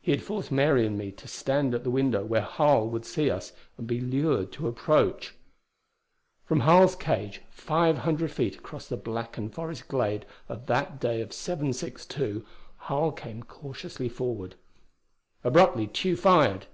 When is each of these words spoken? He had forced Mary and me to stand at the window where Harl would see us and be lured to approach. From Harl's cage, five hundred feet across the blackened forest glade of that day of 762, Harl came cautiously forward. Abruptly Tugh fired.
He 0.00 0.12
had 0.12 0.22
forced 0.22 0.52
Mary 0.52 0.86
and 0.86 0.96
me 0.96 1.10
to 1.10 1.26
stand 1.26 1.74
at 1.74 1.82
the 1.82 1.90
window 1.90 2.24
where 2.24 2.42
Harl 2.42 2.88
would 2.90 3.04
see 3.04 3.28
us 3.28 3.52
and 3.76 3.88
be 3.88 4.00
lured 4.00 4.52
to 4.52 4.68
approach. 4.68 5.34
From 6.44 6.60
Harl's 6.60 6.94
cage, 6.94 7.42
five 7.50 7.98
hundred 7.98 8.30
feet 8.30 8.54
across 8.54 8.86
the 8.86 8.96
blackened 8.96 9.52
forest 9.52 9.88
glade 9.88 10.26
of 10.48 10.66
that 10.66 11.00
day 11.00 11.20
of 11.20 11.32
762, 11.32 12.46
Harl 12.86 13.10
came 13.10 13.42
cautiously 13.42 14.08
forward. 14.08 14.54
Abruptly 15.42 15.88
Tugh 15.88 16.18
fired. 16.18 16.66